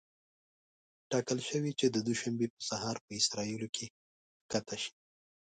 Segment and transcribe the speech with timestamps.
[1.11, 3.85] ټاکل شوې چې د دوشنبې په سهار په اسرائیلو کې
[4.47, 4.91] ښکته شي.